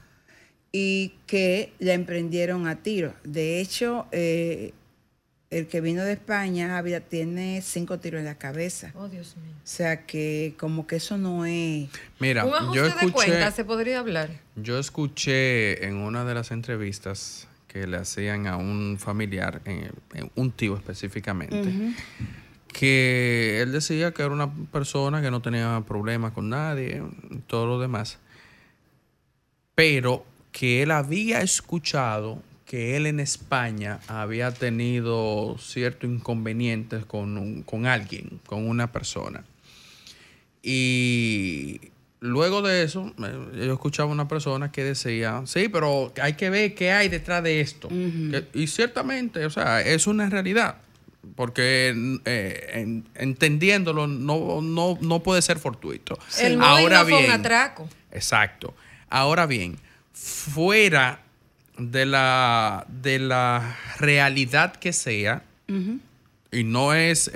[0.71, 3.13] y que la emprendieron a tiro.
[3.23, 4.73] De hecho, eh,
[5.49, 8.91] el que vino de España había, tiene cinco tiros en la cabeza.
[8.95, 9.53] Oh, Dios mío.
[9.55, 11.87] O sea que como que eso no es...
[12.19, 14.29] Mira, Un ajuste yo de escuché, cuenta se podría hablar.
[14.57, 17.47] yo escuché en una de las entrevistas
[17.81, 19.91] que le hacían a un familiar, eh,
[20.35, 21.69] un tío específicamente,
[22.73, 27.01] que él decía que era una persona que no tenía problemas con nadie,
[27.47, 28.17] todo lo demás,
[29.75, 37.63] pero que él había escuchado que él en España había tenido ciertos inconvenientes con, un-
[37.63, 39.43] con alguien, con una persona.
[40.61, 41.79] Y
[42.19, 46.91] luego de eso, yo escuchaba una persona que decía, sí, pero hay que ver qué
[46.91, 47.89] hay detrás de esto.
[47.89, 50.77] Que- y ciertamente, o sea, es una realidad.
[51.35, 51.93] Porque
[52.25, 56.17] eh, en- entendiéndolo no, no, no puede ser fortuito.
[56.39, 57.89] El Ahora no fue un bien, atraco.
[58.11, 58.73] Exacto.
[59.09, 59.77] Ahora bien,
[60.13, 61.21] fuera
[61.77, 65.43] de la, de la realidad que sea,
[66.57, 67.33] y no es, eh,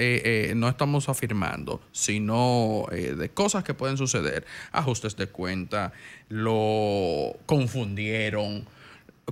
[0.49, 5.91] eh, no estamos afirmando, sino eh, de cosas que pueden suceder, ajustes de cuenta,
[6.30, 8.65] lo confundieron,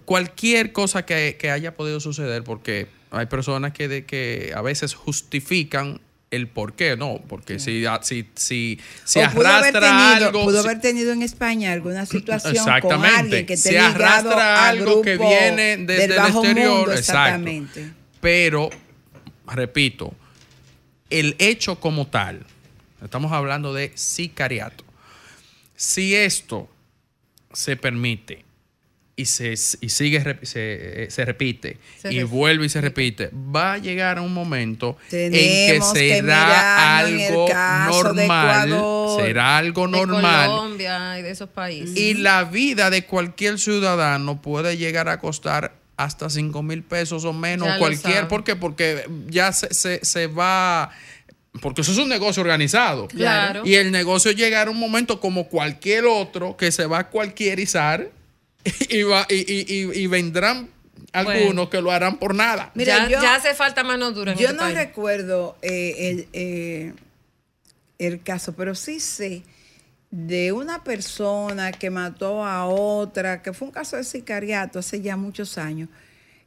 [0.05, 4.93] cualquier cosa que, que haya podido suceder, porque hay personas que, de, que a veces
[4.93, 5.99] justifican
[6.31, 10.43] el por qué, no, porque si, si, si, si haber arrastra tenido, algo...
[10.45, 13.17] pudo si- haber tenido en España alguna situación con Exactamente.
[13.19, 16.69] alguien que Se ligado arrastra al algo que viene desde del el exterior.
[16.77, 16.97] mundo, Exacto.
[16.99, 17.89] exactamente.
[18.21, 18.69] Pero,
[19.55, 20.13] repito,
[21.09, 22.45] el hecho como tal,
[23.03, 24.83] estamos hablando de sicariato.
[25.75, 26.69] Si esto
[27.53, 28.45] se permite
[29.15, 33.77] y se, y sigue, se, se repite Se y vuelve y se repite, va a
[33.77, 37.47] llegar a un momento en que será algo
[37.89, 41.97] normal, Ecuador, será algo De normal Colombia y de esos países.
[41.97, 47.33] y la vida de cualquier ciudadano puede llegar a costar hasta 5 mil pesos o
[47.33, 47.67] menos.
[47.67, 48.27] Ya cualquier.
[48.29, 48.55] ¿por qué?
[48.55, 50.91] Porque ya se, se, se va.
[51.61, 53.07] Porque eso es un negocio organizado.
[53.09, 53.63] Claro.
[53.65, 58.09] Y el negocio llegará un momento como cualquier otro que se va a cualquierizar
[58.89, 60.69] y, va, y, y, y- y vendrán
[61.11, 61.69] algunos Bueno.
[61.69, 62.71] que lo harán por nada.
[62.75, 64.75] Mira, ya, yo- ya hace falta mano dura en Yo este no país.
[64.75, 66.93] recuerdo eh, el, eh,
[67.97, 69.41] el caso, pero sí sé
[70.11, 75.15] de una persona que mató a otra, que fue un caso de sicariato hace ya
[75.17, 75.89] muchos años.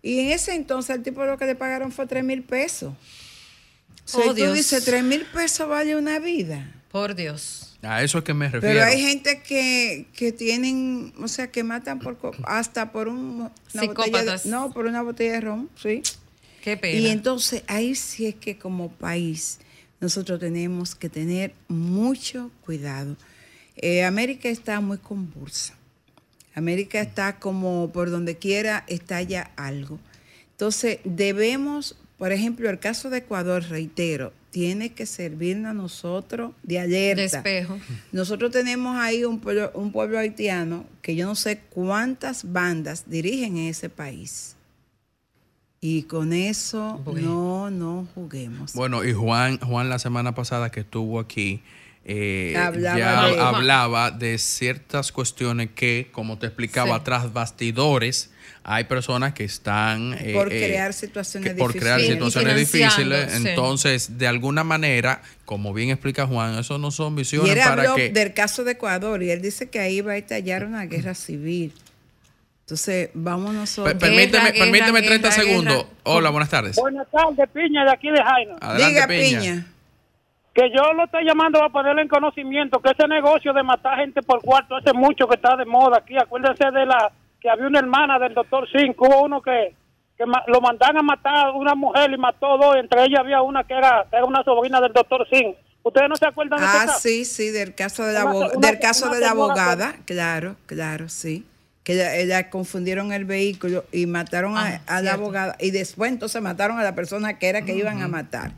[0.03, 2.93] Y en ese entonces el tipo lo que le pagaron fue 3 mil pesos.
[2.93, 6.73] O sea, Oh, tú dices, 3 mil pesos vale una vida.
[6.91, 7.79] Por Dios.
[7.83, 8.75] A eso es que me refiero.
[8.81, 13.17] Pero hay gente que, que tienen, o sea, que matan por co- hasta por un,
[13.41, 13.51] una
[13.85, 14.45] botella Psicópatas.
[14.45, 16.03] de, no, por una botella de ron, sí.
[16.63, 16.99] Qué pena.
[17.01, 19.59] Y entonces ahí sí es que como país
[20.01, 23.17] nosotros tenemos que tener mucho cuidado.
[23.77, 25.75] Eh, América está muy convulsa.
[26.55, 29.99] América está como por donde quiera estalla algo.
[30.51, 36.79] Entonces debemos, por ejemplo, el caso de Ecuador, reitero, tiene que servirnos a nosotros de
[36.79, 37.21] alerta.
[37.21, 37.79] de espejo.
[38.13, 43.57] Nosotros tenemos ahí un pueblo, un pueblo haitiano que yo no sé cuántas bandas dirigen
[43.57, 44.57] en ese país.
[45.81, 48.75] Y con eso no, no juguemos.
[48.75, 51.61] Bueno, y Juan, Juan la semana pasada que estuvo aquí,
[52.05, 57.03] eh, Hablaba ya de- hablaba de ciertas cuestiones que, como te explicaba, Sí.
[57.05, 58.31] tras bastidores,
[58.65, 60.15] hay personas que están...
[60.21, 62.19] eh, Por eh, crear situaciones que- Por crear difíciles.
[62.33, 63.33] situaciones Y difíciles.
[63.33, 63.49] sí.
[63.49, 67.83] Entonces, de alguna manera, como bien explica Juan, eso no son y visiones él para
[67.83, 68.11] habló que...
[68.11, 71.73] del caso de Ecuador y él dice que ahí va a estallar una guerra civil.
[72.67, 73.95] Entonces, vamos nosotros.
[73.95, 75.75] Per- permíteme, Guerra, permíteme guerra, 30 guerra, segundos.
[75.75, 75.89] guerra.
[76.05, 76.77] Hola, buenas tardes.
[76.77, 78.55] Buenas tardes, Piña, de aquí de Jaina.
[78.61, 79.41] Adelante, Diga, Piña.
[79.41, 79.67] Piña.
[80.55, 84.21] Que yo lo estoy llamando para ponerle en conocimiento que ese negocio de matar gente
[84.23, 86.15] por cuarto hace mucho que está de moda aquí.
[86.17, 89.75] Acuérdense de la que había una hermana del doctor Sin, hubo uno que,
[90.17, 92.77] que lo mandaron a matar a una mujer y mató dos.
[92.77, 95.55] Entre ellas había una que era, que era una sobrina del doctor Sin.
[95.85, 98.57] ¿Ustedes no se acuerdan de ese Ah, sí, sí, del caso de la, Una- aboga-
[98.57, 99.95] una- del caso de la abogada.
[100.05, 101.45] Claro, claro, sí.
[101.83, 106.13] que ella, ella confundieron el vehículo y mataron a, Ah, a la abogada y después
[106.13, 108.53] entonces mataron a la persona que era que iban a matar.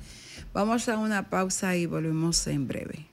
[0.55, 3.07] Vamos a una pausa y volvemos en breve.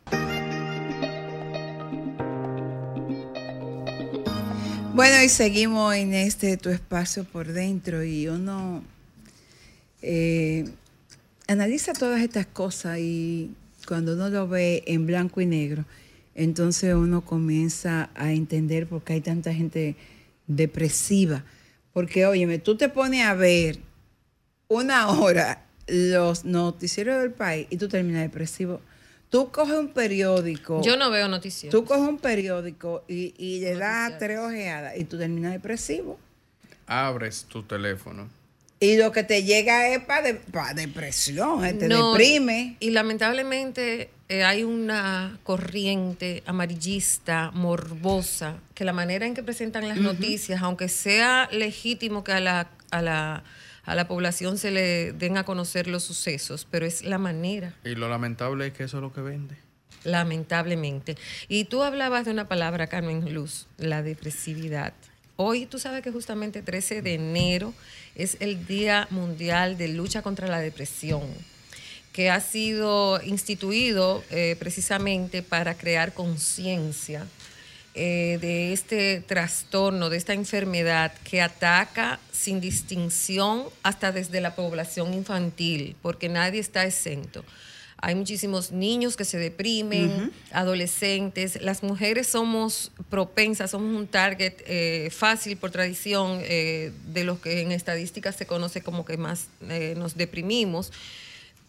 [4.94, 8.84] Bueno, y seguimos en este tu espacio por dentro y uno
[10.04, 10.66] eh,
[11.48, 13.56] analiza todas estas cosas y
[13.88, 15.84] cuando uno lo ve en blanco y negro,
[16.36, 19.96] entonces uno comienza a entender por qué hay tanta gente
[20.46, 21.44] depresiva.
[21.92, 23.80] Porque, óyeme, tú te pones a ver
[24.68, 28.82] una hora los noticieros del país y tú terminas depresivo.
[29.30, 30.82] Tú coges un periódico.
[30.84, 31.72] Yo no veo noticias.
[31.72, 36.20] Tú coges un periódico y, y le das tres ojeadas y tú terminas depresivo.
[36.86, 38.30] Abres tu teléfono.
[38.82, 42.78] Y lo que te llega es para depresión, eh, te No, deprime.
[42.80, 49.98] Y lamentablemente eh, hay una corriente amarillista, morbosa, que la manera en que presentan las
[49.98, 53.44] noticias, aunque sea legítimo que a la, a, la,
[53.84, 57.74] a la población se le den a conocer los sucesos, pero es la manera.
[57.84, 59.56] Y lo lamentable es que eso es lo que vende.
[60.04, 61.16] lamentablemente.
[61.48, 64.94] Y tú hablabas de una palabra, Carmen Luz, la depresividad.
[65.36, 67.74] Hoy tú sabes que justamente 13 de enero
[68.16, 71.24] es el Día Mundial de Lucha contra la Depresión,
[72.14, 77.26] que ha sido instituido eh, precisamente para crear conciencia
[77.94, 85.14] eh, de este trastorno, de esta enfermedad que ataca sin distinción hasta desde la población
[85.14, 87.44] infantil, porque nadie está exento.
[88.04, 91.62] Hay muchísimos niños que se deprimen, adolescentes.
[91.62, 97.62] Las mujeres somos propensas, somos un target eh, fácil por tradición eh, de los que
[97.62, 100.92] en estadísticas se conoce como que más eh, nos deprimimos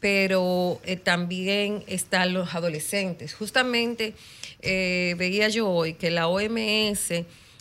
[0.02, 3.32] pero eh, también están los adolescentes.
[3.34, 4.14] Justamente
[4.60, 7.12] eh, veía yo hoy que la OMS,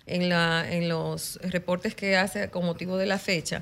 [0.07, 3.61] en, la, en los reportes que hace con motivo de la fecha,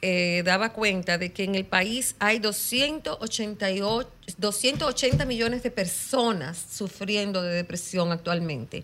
[0.00, 7.42] eh, daba cuenta de que en el país hay 288, 280 millones de personas sufriendo
[7.42, 8.82] de depresión actualmente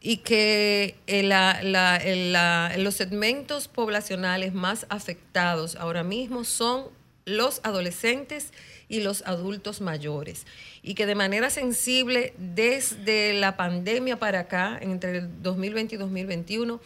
[0.00, 6.86] y que la- la- la- los segmentos poblacionales más afectados ahora mismo son
[7.26, 8.52] los adolescentes
[8.90, 10.44] y los adultos mayores.
[10.82, 16.80] Y que de manera sensible, desde la pandemia para acá, entre el 2020 y 2021,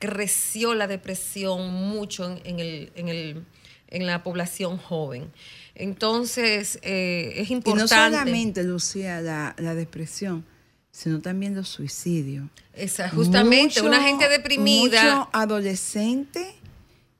[0.00, 3.44] creció la depresión mucho en, en el- en el-
[3.88, 5.30] en la población joven.
[5.74, 7.94] Entonces, eh, es Y no importante.
[7.94, 10.44] solamente, Lucía, la, la depresión,
[10.92, 12.44] sino también los suicidios.
[12.74, 15.02] Esa, justamente, una gente deprimida.
[15.16, 16.54] Mucho adolescente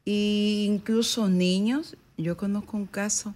[0.06, 1.96] e incluso niños.
[2.16, 3.34] Yo conozco un caso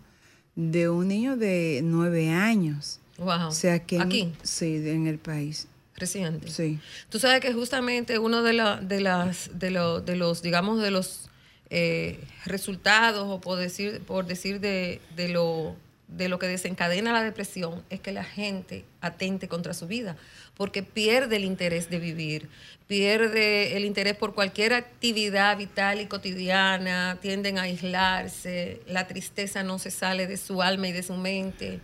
[0.56, 3.00] de un niño de nueve años.
[3.18, 3.48] Wow.
[3.48, 4.32] O sea que Aquí.
[4.42, 5.68] sí, en el país.
[5.96, 6.50] Reciente.
[6.50, 6.80] Sí.
[7.08, 10.90] Tú sabes que justamente uno de, la- de las de, lo- de los digamos de
[10.90, 11.30] los
[11.70, 15.76] eh, resultados o por decir por decir de, de lo
[16.16, 20.16] de lo que desencadena la depresión es que la gente atente contra su vida
[20.56, 22.48] porque pierde el interés de vivir
[22.86, 29.78] pierde el interés por cualquier actividad vital y cotidiana tienden a aislarse la tristeza no
[29.78, 31.80] se sale de su alma y de su mente.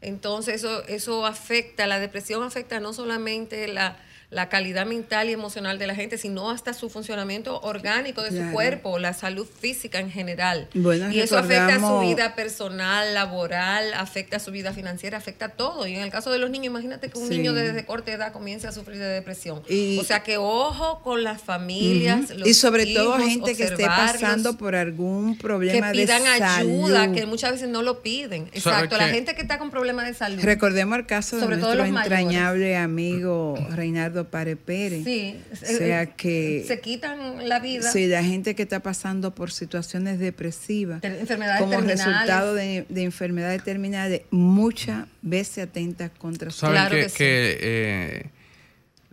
[0.00, 3.96] Entonces eso, eso afecta, la depresión afecta no solamente la,
[4.28, 8.52] la calidad mental y emocional de la gente, sino hasta su funcionamiento orgánico de su
[8.52, 10.68] cuerpo, la salud física en general.
[10.74, 15.46] Bueno, y eso afecta a su vida personal, laboral, afecta a su vida financiera, afecta
[15.46, 15.86] a todo.
[15.86, 17.36] Y en el caso de los niños, imagínate que un Sí.
[17.36, 19.62] niño desde corta edad comience a sufrir de depresión.
[19.68, 22.24] Y- o sea que ojo con las familias.
[22.30, 22.38] Ujú.
[22.40, 26.28] los Y sobre todo hijos, gente que esté pasando por algún que problema pidan de
[26.44, 27.14] ayuda, salud.
[27.14, 28.46] que muchas veces no lo piden.
[28.46, 30.42] ¿Sabe Exacto, la gente que está con problemas de salud.
[30.42, 32.18] Recordemos el caso de Sobre todo nuestro mayores.
[32.20, 35.04] entrañable amigo Reinaldo Pare Pérez.
[35.04, 37.90] Sí, O sea que se quitan la vida.
[37.90, 42.04] Sí, la gente que está pasando por situaciones depresivas, Ter- enfermedades como terminales.
[42.06, 48.26] resultado de, de enfermedades terminales, muchas veces atentas contra su Saben que, que, eh,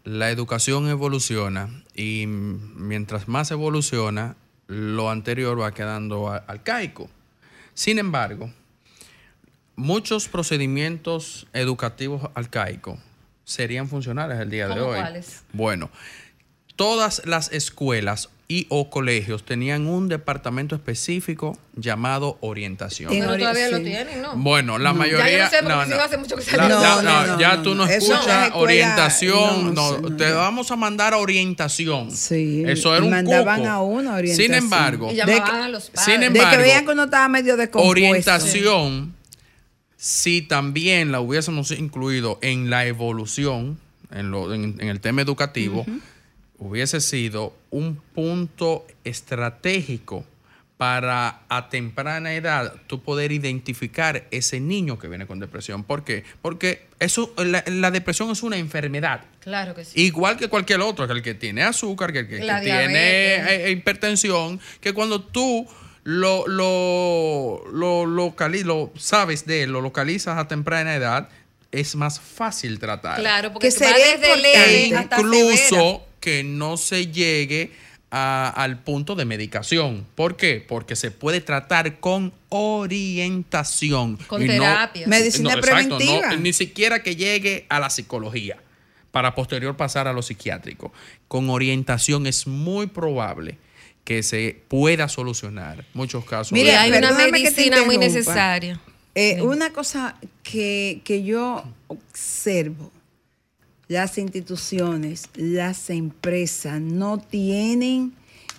[0.06, 4.36] la educación evoluciona y mientras más evoluciona,
[4.68, 7.10] lo anterior va quedando arcaico.
[7.74, 8.51] Sin embargo,
[9.76, 12.99] muchos procedimientos educativos arcaicos
[13.46, 15.00] serían funcionales el día de ¿Cómo hoy.
[15.00, 15.41] cuáles?
[15.54, 15.89] Bueno,
[16.76, 23.10] todas las escuelas y o colegios tenían un departamento específico llamado orientación.
[23.10, 24.36] Pero todavía lo tienen, ¿no?
[24.36, 25.00] Bueno, la No.
[25.00, 25.50] mayoría.
[25.50, 26.68] Ya yo no sé, hace mucho que La-
[27.02, 29.74] la- ya tú no escuchas orientación.
[29.74, 30.36] no, No, sí, no, te no.
[30.36, 32.12] vamos a mandar a orientación.
[32.12, 34.46] Sí, Eso era y un mandaban a uno a orientación.
[34.48, 37.56] Sin embargo, Y llamaban a los sin de embargo, que veían que uno estaba medio
[37.58, 37.89] descompuesto.
[37.89, 39.16] orientación,
[40.06, 43.80] si también la hubiésemos incluido en la evolución,
[44.12, 45.86] en, lo- en- en el tema educativo,
[46.58, 50.26] hubiese sido un punto estratégico
[50.76, 55.86] para a temprana edad tú poder identificar ese niño que viene con depresión.
[55.86, 56.26] ¿Por qué?
[56.41, 59.22] Porque eso, la, la depresión es una enfermedad.
[59.39, 60.01] Claro que sí.
[60.01, 63.68] Igual que cualquier otro, que el que tiene azúcar, que el que, tiene diabetes.
[63.68, 65.66] eh, hipertensión, que cuando tú
[66.04, 71.30] lo, lo, lo, locali- lo sabes de él, lo localizas a temprana edad,
[71.72, 73.20] es más fácil tratar.
[73.20, 74.95] Claro, porque Que va sería desde leve importante.
[75.16, 75.54] hasta severa.
[75.54, 77.72] Incluso que no se llegue
[78.12, 80.06] a- al punto de medicación.
[80.14, 80.64] ¿Por qué?
[80.68, 84.18] Porque se puede tratar con orientación.
[84.28, 85.08] Con y no- terapia.
[85.08, 86.36] Medicina exacto, no, preventiva.
[86.36, 88.58] ni siquiera que llegue a la psicología
[89.12, 90.91] para posterior pasar a lo psiquiátrico.
[91.28, 93.58] Con orientación es muy probable
[94.04, 96.51] que se pueda solucionar muchos casos.
[96.51, 98.80] Y Mira, hay una medicina muy necesaria.
[99.16, 102.91] Eh, una cosa que, que yo observo,
[103.88, 108.14] las instituciones, las empresas no tienen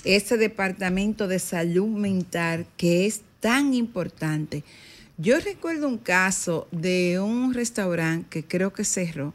[0.05, 4.63] ese departamento de salud mental que es tan importante.
[5.17, 9.33] Yo recuerdo un caso de un restaurante que creo que cerró,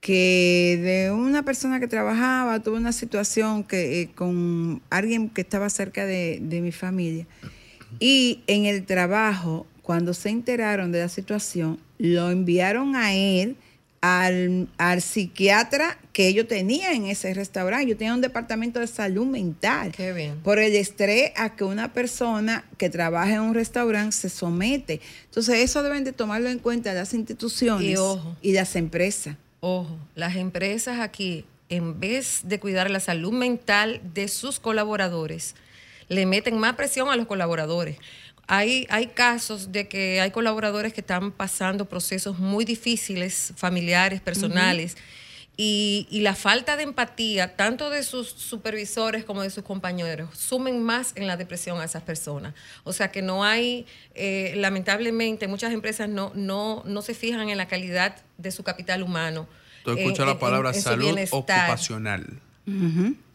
[0.00, 5.68] que de una persona que trabajaba tuvo una situación que, eh, con alguien que estaba
[5.70, 7.26] cerca de, de mi familia
[8.00, 13.56] y en el trabajo, cuando se enteraron de la situación, lo enviaron a él
[14.00, 17.88] al, al psiquiatra que ellos tenían en ese restaurante.
[17.88, 19.90] Yo tenía un departamento de salud mental.
[19.92, 20.36] Qué bien.
[20.44, 25.00] Por el estrés a que una persona que trabaja en un restaurante se somete.
[25.24, 28.36] Entonces, eso deben de tomarlo en cuenta las instituciones Y ojo.
[28.42, 29.36] y las empresas.
[29.60, 35.56] Ojo, las empresas aquí, en vez de cuidar la salud mental de sus colaboradores,
[36.08, 37.98] le meten más presión a los colaboradores.
[38.46, 44.96] Hay, hay casos de que hay colaboradores que están pasando procesos muy difíciles, familiares, personales,
[45.60, 50.82] y, y la falta de empatía, tanto de sus supervisores como de sus compañeros, sumen
[50.82, 52.54] más en la depresión a esas personas.
[52.84, 53.84] O sea que no hay,
[54.14, 59.02] eh, lamentablemente, muchas empresas no, no, no se fijan en la calidad de su capital
[59.02, 59.48] humano.
[59.84, 62.40] Tú en- escuchas la palabra en- en su salud ocupacional.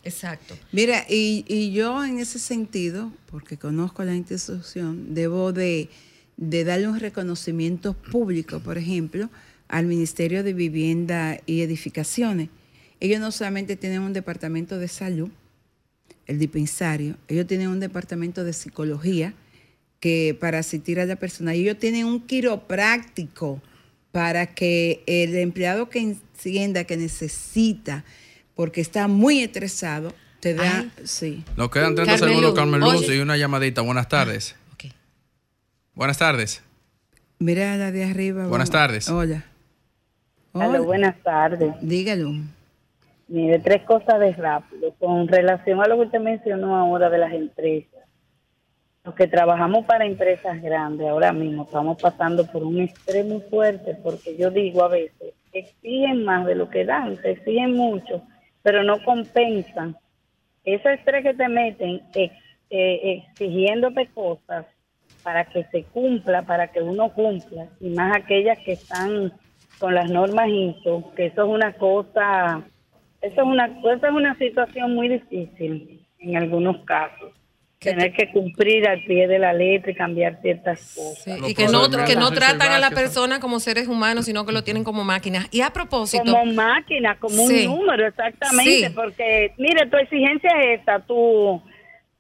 [0.06, 0.56] Exacto.
[0.72, 5.90] Mira, y, y yo en ese sentido, porque conozco la institución, debo de,
[6.38, 9.30] de darle un reconocimiento público, por ejemplo,
[9.68, 12.50] al Ministerio de Vivienda y Edificaciones.
[13.00, 15.30] Ellos no solamente tienen un departamento de salud,
[16.26, 19.34] el dispensario, ellos tienen un departamento de psicología
[20.00, 23.62] que para asistir a la persona, y ellos tienen un quiropráctico
[24.12, 28.06] para que el empleado que entienda que necesita,
[28.56, 30.92] porque está muy estresado, te da, Ay.
[31.06, 31.44] sí.
[31.56, 32.60] Nos quedan 30 Carmen segundos, Luz.
[32.60, 33.16] Carmen Luz, Oye.
[33.16, 33.82] y una llamadita.
[33.82, 34.56] Buenas tardes.
[34.74, 34.92] Ok.
[35.96, 36.62] Buenas tardes.
[37.40, 38.48] Mira la de arriba.
[38.48, 38.88] Buenas vamos.
[38.88, 39.10] tardes.
[39.10, 39.46] Hola.
[40.54, 40.80] Hola.
[40.82, 41.74] buenas tardes.
[41.82, 42.32] Dígalo.
[43.28, 44.94] Mire, tres cosas de rápido.
[45.00, 48.02] Con relación a lo que usted mencionó ahora de las empresas.
[49.04, 53.96] Los que trabajamos para empresas grandes ahora mismo estamos pasando por un estrés muy fuerte
[54.02, 58.22] porque yo digo a veces, exigen más de lo que dan, se exigen mucho,
[58.62, 59.98] pero no compensan.
[60.64, 62.34] Ese estrés que te meten ex-
[62.70, 64.66] eh, exigiéndote cosas
[65.22, 69.34] para que se cumpla, para que uno cumpla, y más aquellas que están
[69.80, 72.62] con las normas ISO, que eso es una cosa,
[73.22, 77.32] eso es una, eso es una situación muy difícil en algunos casos.
[77.80, 81.24] Tener que cumplir al pie de la letra y cambiar ciertas cosas.
[81.26, 84.54] Sí, y que no, que no tratan a la persona como seres humanos, sino que
[84.54, 85.48] lo tienen como máquinas.
[85.52, 87.68] Y a propósito, Como máquina, como Sí.
[87.68, 88.94] un número, exactamente, Sí.
[88.96, 91.62] porque, mire, tu exigencia es esta, tú,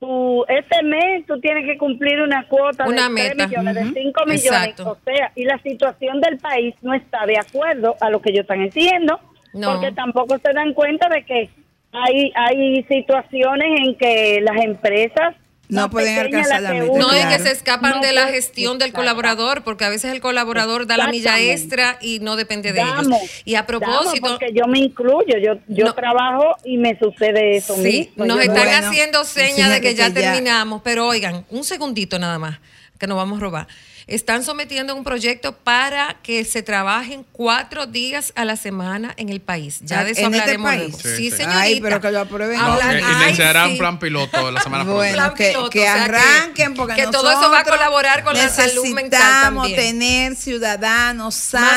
[0.03, 3.47] tú, este mes tú tienes que cumplir una cuota Una de 3 meta.
[3.47, 4.91] millones, de 5 millones, Exacto.
[4.91, 8.41] o sea, y la situación del país no está de acuerdo a lo que ellos
[8.41, 9.19] están exigiendo,
[9.53, 9.71] No.
[9.73, 11.49] porque tampoco se dan cuenta de que
[11.93, 15.35] hay, hay situaciones en que las empresas
[15.69, 16.85] No pueden alcanzar la meta.
[16.91, 17.43] uno- no es que claro.
[17.45, 21.07] se escapan No de la gestión del colaborador, porque a veces el colaborador da la
[21.07, 23.19] milla extra y no depende de Damos, ellos.
[23.45, 25.93] Y a propósito, porque yo me incluyo, yo, yo No.
[25.93, 28.25] trabajo y me sucede eso Sí, mismo.
[28.25, 31.63] nos Yo están Bueno, haciendo señas de que ya que ya- terminamos, pero oigan, un
[31.63, 32.59] segundito nada más,
[32.99, 33.67] que nos vamos a robar.
[34.07, 39.39] Están sometiendo un proyecto para que se trabajen cuatro días a la semana en el
[39.41, 39.79] país.
[39.83, 40.81] Ya de eso ¿En este hablaremos país?
[40.81, 40.97] luego.
[40.99, 41.37] Sí, Sí, sí.
[41.37, 41.61] señorita.
[41.61, 42.57] Ay, pero que lo aprueben.
[42.59, 43.71] No, Hablan- eh, ay, iniciará sí.
[43.71, 45.33] un plan piloto la semana Bueno, próxima.
[45.35, 49.19] que, piloto, que arranquen porque que todo eso va a colaborar con la salud mental
[49.21, 51.69] necesitamos tener ciudadanos sanos,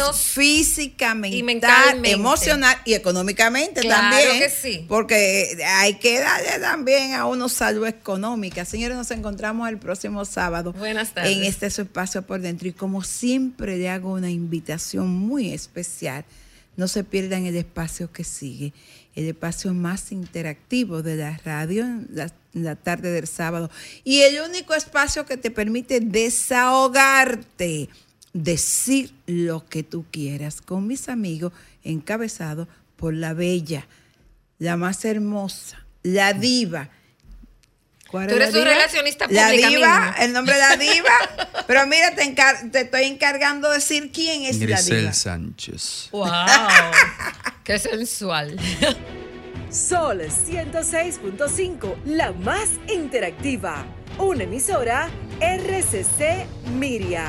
[0.00, 2.10] sanos físicamente, y mentalmente.
[2.12, 4.38] emocional y económicamente Claro también.
[4.40, 4.84] que sí.
[4.88, 8.64] Porque hay que darle también a uno salud económica.
[8.64, 11.36] Señores, nos encontramos el próximo sábado Buenas tardes.
[11.36, 12.68] en este su espacio por dentro.
[12.68, 16.24] Y como siempre le hago una invitación muy especial
[16.76, 18.72] no se pierdan el espacio que sigue,
[19.14, 23.70] el espacio más interactivo de la radio en la, en la tarde del sábado
[24.04, 27.88] y el único espacio que te permite desahogarte,
[28.32, 31.52] decir lo que tú quieras con mis amigos,
[31.82, 33.86] encabezado por la bella,
[34.58, 36.90] la más hermosa, la diva.
[38.10, 38.74] ¿Cuál Tú es la eres un diva?
[38.74, 40.14] relacionista La pública, diva, mismo.
[40.24, 41.10] el nombre de la diva.
[41.66, 45.12] Pero mira, te, encar- te estoy encargando de decir quién es la Grisel diva.
[45.12, 46.08] Sánchez.
[46.12, 46.26] ¡Wow!
[47.64, 48.56] ¡Qué sensual!
[49.70, 53.84] Sol 106.5, la más interactiva.
[54.18, 55.08] Una emisora
[55.40, 56.46] RCC
[56.78, 57.26] Miria.